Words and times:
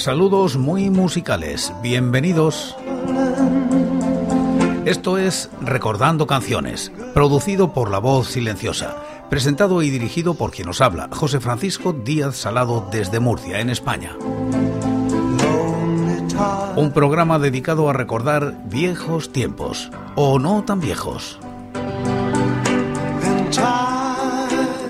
Saludos 0.00 0.56
muy 0.56 0.88
musicales, 0.88 1.74
bienvenidos. 1.82 2.74
Esto 4.86 5.18
es 5.18 5.50
Recordando 5.60 6.26
Canciones, 6.26 6.90
producido 7.12 7.74
por 7.74 7.90
La 7.90 7.98
Voz 7.98 8.28
Silenciosa, 8.28 8.96
presentado 9.28 9.82
y 9.82 9.90
dirigido 9.90 10.32
por 10.32 10.52
quien 10.52 10.68
nos 10.68 10.80
habla, 10.80 11.10
José 11.12 11.38
Francisco 11.38 11.92
Díaz 11.92 12.36
Salado 12.36 12.88
desde 12.90 13.20
Murcia, 13.20 13.60
en 13.60 13.68
España. 13.68 14.16
Un 16.76 16.92
programa 16.94 17.38
dedicado 17.38 17.90
a 17.90 17.92
recordar 17.92 18.54
viejos 18.64 19.30
tiempos, 19.32 19.90
o 20.16 20.38
no 20.38 20.64
tan 20.64 20.80
viejos. 20.80 21.38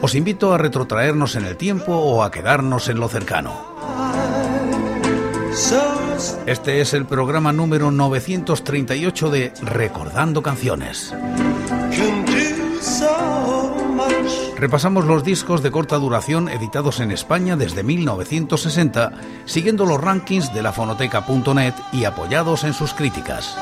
Os 0.02 0.14
invito 0.14 0.54
a 0.54 0.58
retrotraernos 0.58 1.34
en 1.34 1.46
el 1.46 1.56
tiempo 1.56 1.96
o 1.96 2.22
a 2.22 2.30
quedarnos 2.30 2.88
en 2.88 3.00
lo 3.00 3.08
cercano. 3.08 3.69
Este 6.46 6.80
es 6.80 6.94
el 6.94 7.04
programa 7.04 7.52
número 7.52 7.90
938 7.90 9.30
de 9.30 9.52
Recordando 9.60 10.42
Canciones. 10.42 11.14
Repasamos 14.56 15.04
los 15.04 15.22
discos 15.22 15.62
de 15.62 15.70
corta 15.70 15.96
duración 15.96 16.48
editados 16.48 17.00
en 17.00 17.10
España 17.10 17.56
desde 17.56 17.82
1960, 17.82 19.12
siguiendo 19.44 19.84
los 19.84 20.00
rankings 20.00 20.54
de 20.54 20.62
la 20.62 20.72
fonoteca.net 20.72 21.74
y 21.92 22.04
apoyados 22.04 22.64
en 22.64 22.72
sus 22.72 22.94
críticas. 22.94 23.54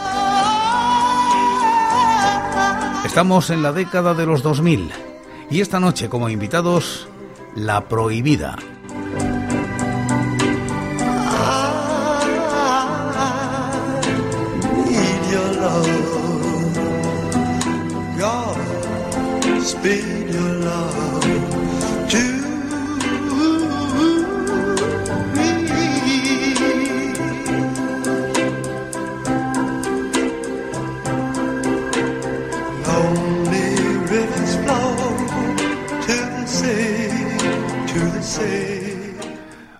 Estamos 3.04 3.50
en 3.50 3.62
la 3.62 3.72
década 3.72 4.14
de 4.14 4.24
los 4.24 4.44
2000 4.44 4.92
y 5.50 5.60
esta 5.62 5.80
noche 5.80 6.08
como 6.08 6.28
invitados, 6.28 7.08
La 7.56 7.88
Prohibida, 7.88 8.56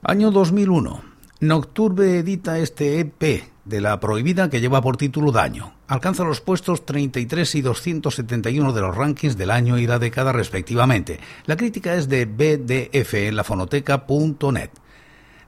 Año 0.08 0.30
2001. 0.30 1.02
Nocturbe 1.40 2.18
edita 2.18 2.58
este 2.58 2.98
EP 2.98 3.44
de 3.66 3.80
La 3.80 4.00
Prohibida 4.00 4.48
que 4.48 4.60
lleva 4.60 4.80
por 4.80 4.96
título 4.96 5.32
Daño. 5.32 5.77
Alcanza 5.88 6.22
los 6.22 6.42
puestos 6.42 6.84
33 6.84 7.54
y 7.54 7.62
271 7.62 8.74
de 8.74 8.80
los 8.82 8.94
rankings 8.94 9.38
del 9.38 9.50
año 9.50 9.78
y 9.78 9.86
la 9.86 9.98
década 9.98 10.32
respectivamente. 10.32 11.18
La 11.46 11.56
crítica 11.56 11.94
es 11.94 12.10
de 12.10 12.26
BDF 12.26 13.14
en 13.14 13.36
la 13.36 13.42
fonoteca.net. 13.42 14.68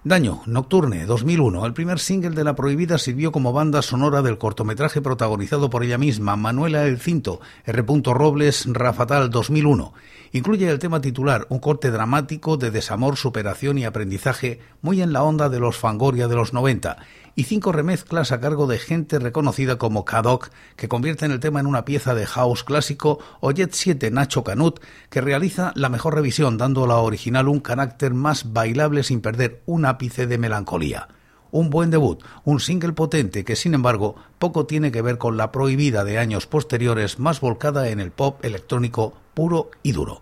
Daño, 0.02 0.40
Nocturne, 0.46 1.04
2001. 1.04 1.66
El 1.66 1.74
primer 1.74 1.98
single 1.98 2.30
de 2.30 2.44
La 2.44 2.56
Prohibida 2.56 2.96
sirvió 2.96 3.32
como 3.32 3.52
banda 3.52 3.82
sonora 3.82 4.22
del 4.22 4.38
cortometraje 4.38 5.02
protagonizado 5.02 5.68
por 5.68 5.84
ella 5.84 5.98
misma, 5.98 6.36
Manuela 6.36 6.86
El 6.86 6.98
Cinto, 6.98 7.42
R. 7.66 7.84
Robles, 8.06 8.64
Rafatal, 8.66 9.28
2001. 9.28 9.92
Incluye 10.32 10.70
el 10.70 10.78
tema 10.78 11.02
titular, 11.02 11.46
un 11.50 11.58
corte 11.58 11.90
dramático 11.90 12.56
de 12.56 12.70
desamor, 12.70 13.18
superación 13.18 13.76
y 13.76 13.84
aprendizaje 13.84 14.60
muy 14.80 15.02
en 15.02 15.12
la 15.12 15.22
onda 15.22 15.50
de 15.50 15.60
los 15.60 15.76
Fangoria 15.76 16.28
de 16.28 16.36
los 16.36 16.54
90 16.54 16.96
y 17.40 17.44
cinco 17.44 17.72
remezclas 17.72 18.32
a 18.32 18.40
cargo 18.40 18.66
de 18.66 18.78
gente 18.78 19.18
reconocida 19.18 19.78
como 19.78 20.04
Kadok, 20.04 20.50
que 20.76 20.88
convierten 20.88 21.30
el 21.30 21.40
tema 21.40 21.58
en 21.58 21.66
una 21.66 21.86
pieza 21.86 22.14
de 22.14 22.26
house 22.26 22.64
clásico, 22.64 23.18
o 23.40 23.50
Jet 23.50 23.72
7 23.72 24.10
Nacho 24.10 24.44
Canut, 24.44 24.78
que 25.08 25.22
realiza 25.22 25.72
la 25.74 25.88
mejor 25.88 26.16
revisión, 26.16 26.58
dando 26.58 26.84
a 26.84 26.88
la 26.88 26.98
original 26.98 27.48
un 27.48 27.60
carácter 27.60 28.12
más 28.12 28.52
bailable 28.52 29.02
sin 29.04 29.22
perder 29.22 29.62
un 29.64 29.86
ápice 29.86 30.26
de 30.26 30.36
melancolía. 30.36 31.08
Un 31.50 31.70
buen 31.70 31.88
debut, 31.88 32.22
un 32.44 32.60
single 32.60 32.92
potente 32.92 33.42
que 33.42 33.56
sin 33.56 33.72
embargo 33.72 34.16
poco 34.38 34.66
tiene 34.66 34.92
que 34.92 35.00
ver 35.00 35.16
con 35.16 35.38
la 35.38 35.50
prohibida 35.50 36.04
de 36.04 36.18
años 36.18 36.46
posteriores 36.46 37.18
más 37.18 37.40
volcada 37.40 37.88
en 37.88 38.00
el 38.00 38.10
pop 38.10 38.44
electrónico 38.44 39.14
puro 39.32 39.70
y 39.82 39.92
duro. 39.92 40.20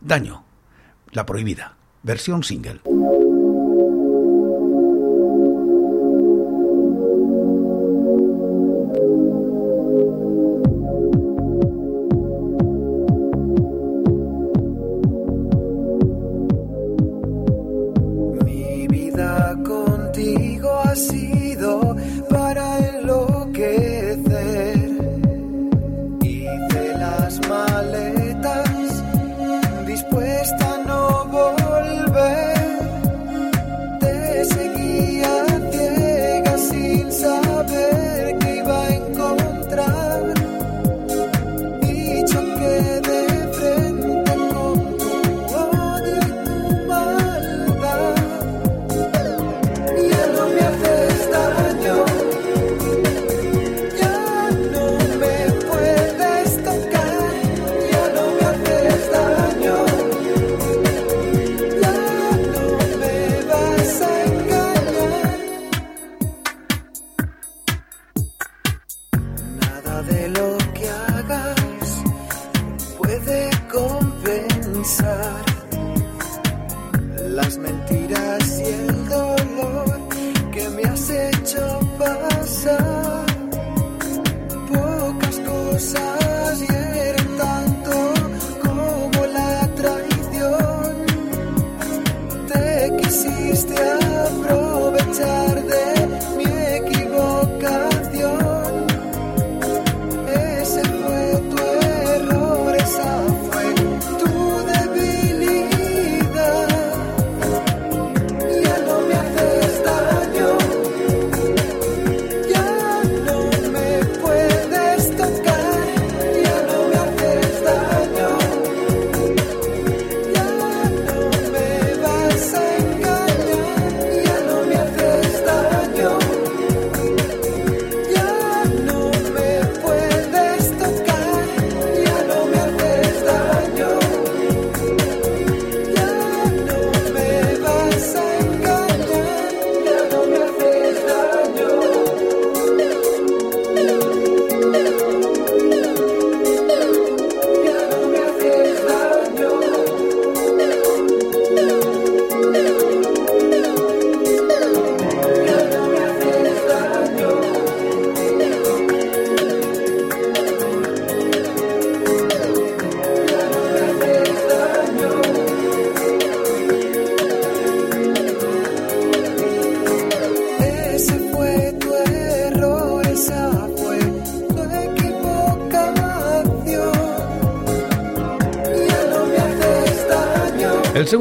Daño, 0.00 0.42
la 1.12 1.26
prohibida, 1.26 1.76
versión 2.02 2.44
single. 2.44 2.80
sun. 74.90 75.29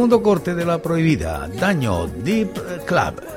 Segundo 0.10 0.24
corte 0.24 0.56
de 0.56 0.66
la 0.66 0.82
prohibida, 0.82 1.48
Daño 1.48 2.08
Deep 2.08 2.84
Club. 2.88 3.29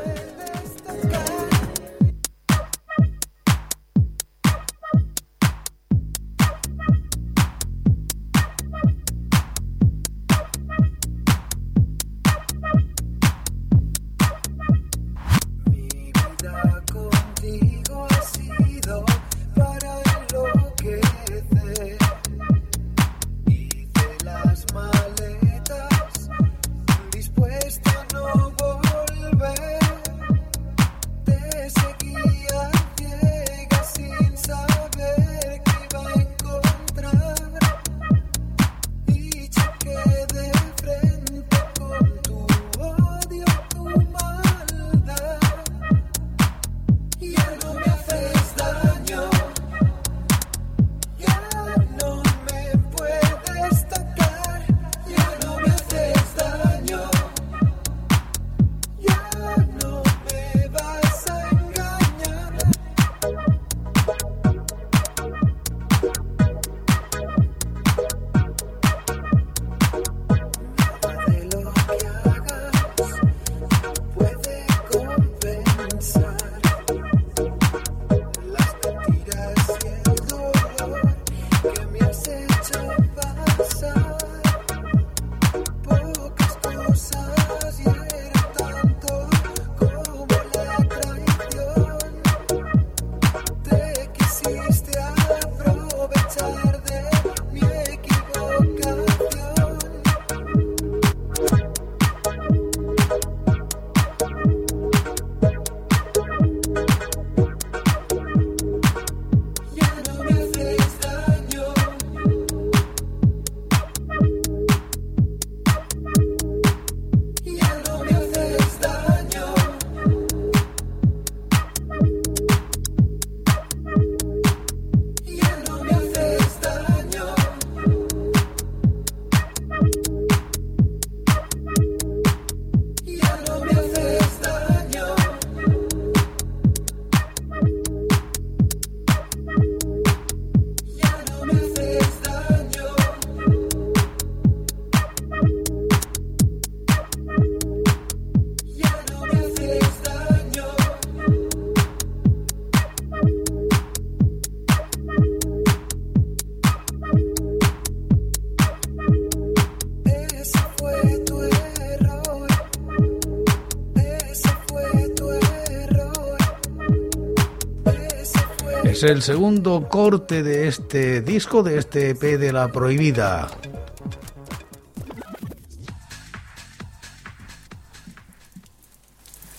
El 169.03 169.23
segundo 169.23 169.89
corte 169.89 170.43
de 170.43 170.69
este 170.69 171.21
disco, 171.23 171.63
de 171.63 171.79
este 171.79 172.11
EP 172.11 172.21
de 172.39 172.53
La 172.53 172.69
Prohibida. 172.69 173.49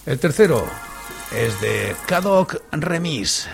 El 0.05 0.19
tercero 0.19 0.65
es 1.35 1.59
de 1.61 1.95
Kadok 2.05 2.55
Remis. 2.71 3.47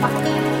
Bye. 0.00 0.57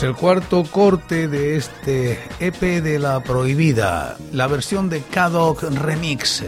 Es 0.00 0.04
el 0.04 0.14
cuarto 0.14 0.64
corte 0.64 1.28
de 1.28 1.56
este 1.56 2.18
EP 2.38 2.58
de 2.82 2.98
La 2.98 3.22
Prohibida, 3.22 4.16
la 4.32 4.46
versión 4.46 4.88
de 4.88 5.02
Kadok 5.02 5.62
Remix. 5.62 6.42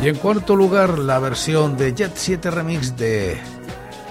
Y 0.00 0.08
en 0.08 0.14
cuarto 0.16 0.54
lugar, 0.54 0.98
la 0.98 1.18
versión 1.18 1.76
de 1.76 1.92
Jet 1.92 2.12
7 2.14 2.50
Remix 2.50 2.96
de 2.96 3.36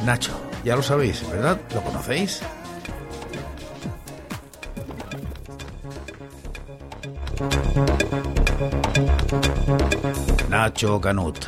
Nacho. 0.05 0.33
Ya 0.65 0.75
lo 0.75 0.83
sabéis, 0.83 1.23
¿verdad? 1.29 1.59
¿Lo 1.73 1.81
conocéis? 1.81 2.41
Nacho 10.49 10.99
Canut. 10.99 11.45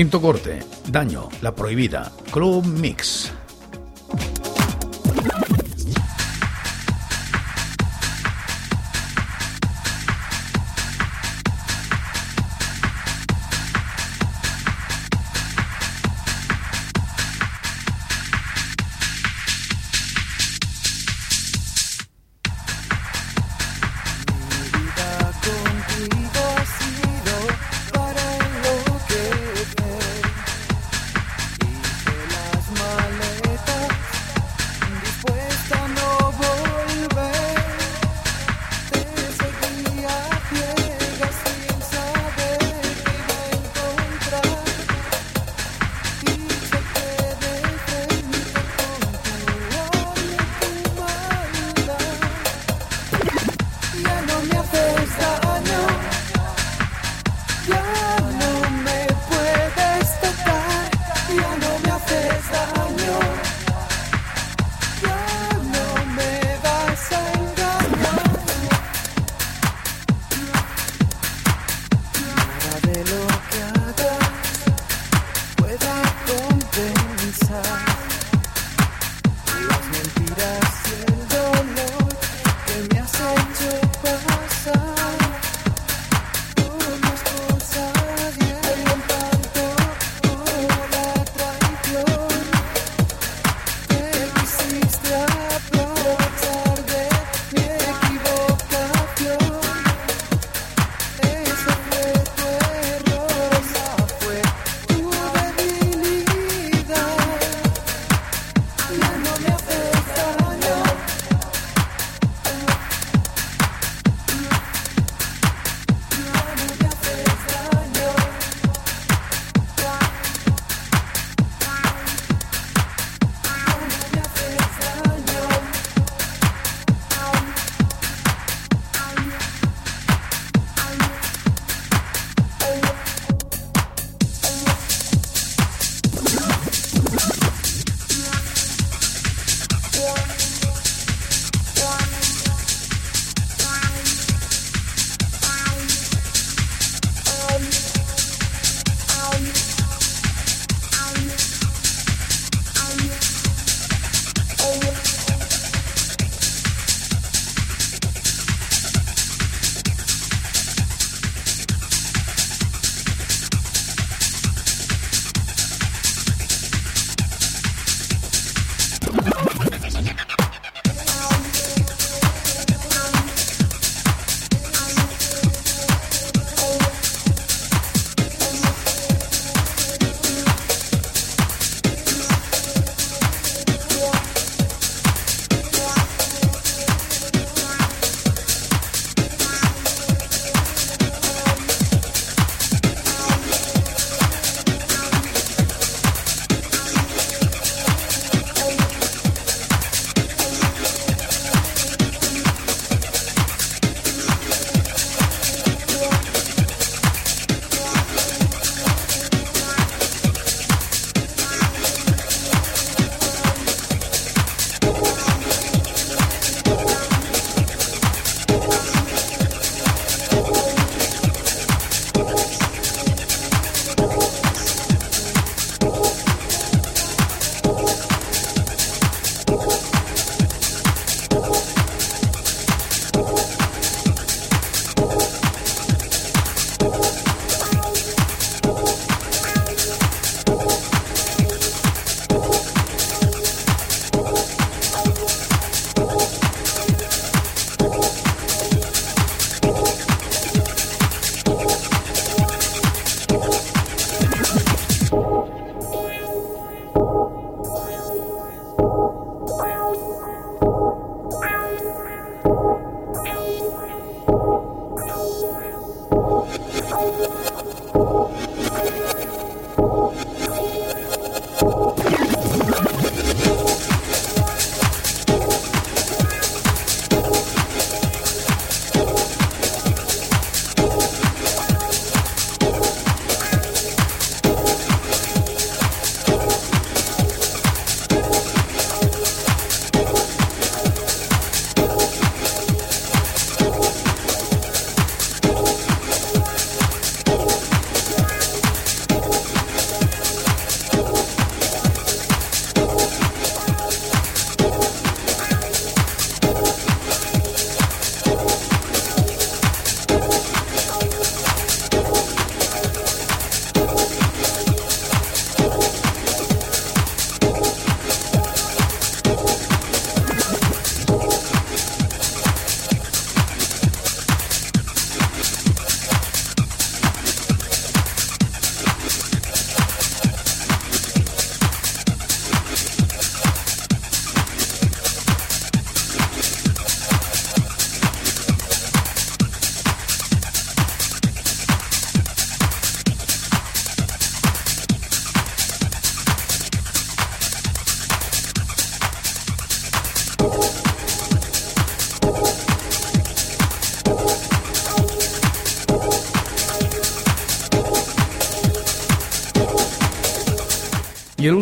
Quinto 0.00 0.18
corte, 0.18 0.60
Daño, 0.88 1.28
La 1.42 1.54
Prohibida, 1.54 2.10
Club 2.32 2.64
Mix. 2.64 3.30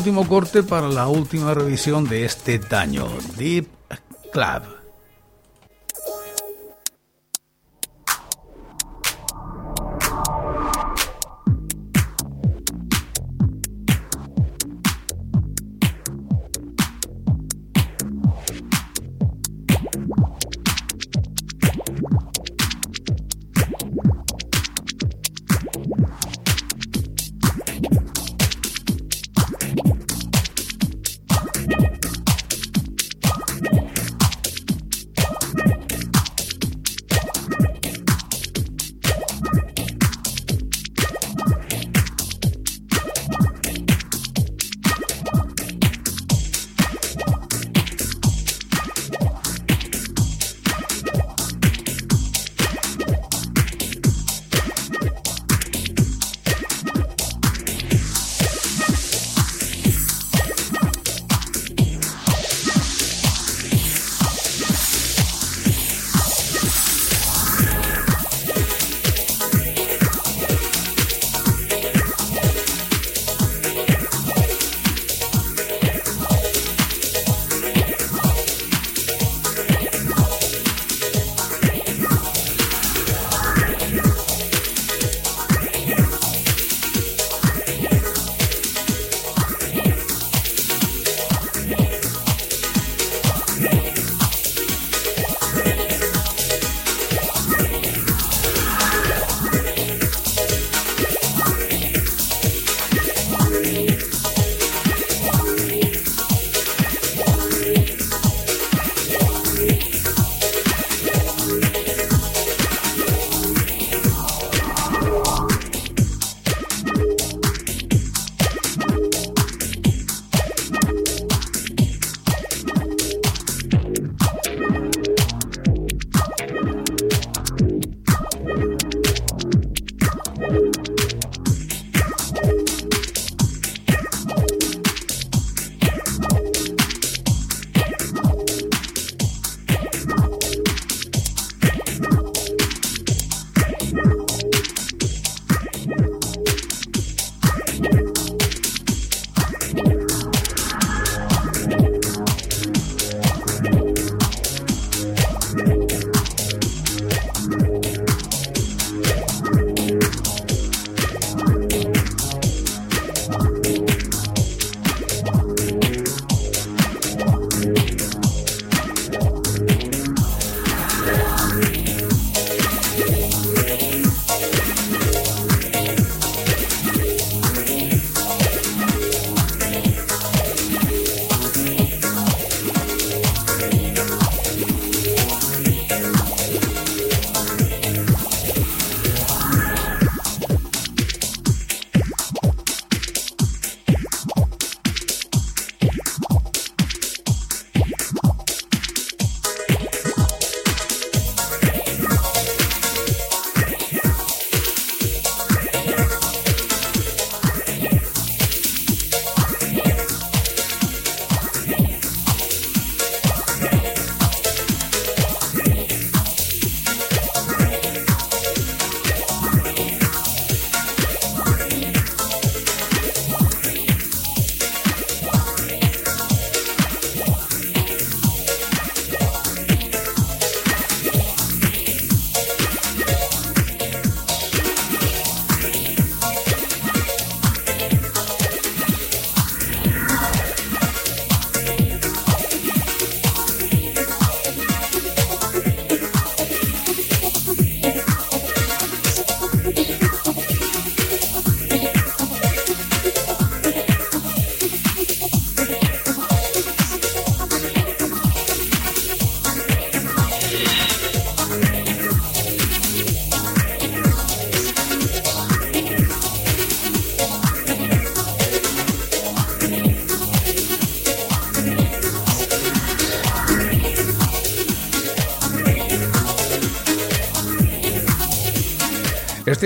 Último 0.09 0.27
corte 0.27 0.63
para 0.63 0.89
la 0.89 1.07
última 1.07 1.53
revisión 1.53 2.09
de 2.09 2.25
este 2.25 2.59
daño, 2.59 3.07
Deep 3.37 3.69
Club. 4.33 4.78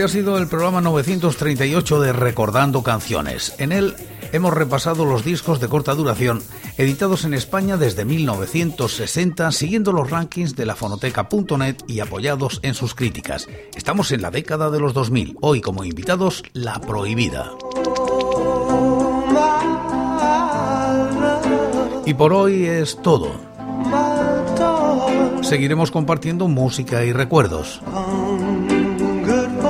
Ha 0.03 0.09
sido 0.09 0.37
el 0.37 0.49
programa 0.49 0.81
938 0.81 2.01
de 2.01 2.13
Recordando 2.13 2.83
Canciones. 2.83 3.55
En 3.59 3.71
él 3.71 3.95
hemos 4.33 4.53
repasado 4.53 5.05
los 5.05 5.25
discos 5.25 5.61
de 5.61 5.69
corta 5.69 5.95
duración 5.95 6.43
editados 6.77 7.25
en 7.25 7.35
España 7.35 7.77
desde 7.77 8.05
1960, 8.05 9.53
siguiendo 9.53 9.93
los 9.93 10.11
rankings 10.11 10.57
de 10.57 10.67
la 10.67 10.75
fonoteca.net 10.75 11.77
y 11.87 12.01
apoyados 12.01 12.59
en 12.65 12.75
sus 12.75 12.97
críticas. 12.97 13.47
Estamos 13.77 14.11
en 14.11 14.23
la 14.23 14.33
década 14.33 14.71
de 14.71 14.81
los 14.81 14.93
2000. 14.93 15.37
Hoy 15.41 15.61
como 15.61 15.85
invitados, 15.85 16.43
La 16.53 16.81
Prohibida. 16.81 17.53
Y 22.05 22.15
por 22.15 22.33
hoy 22.33 22.65
es 22.65 23.01
todo. 23.03 23.31
Seguiremos 25.43 25.93
compartiendo 25.93 26.49
música 26.49 27.05
y 27.05 27.13
recuerdos. 27.13 27.81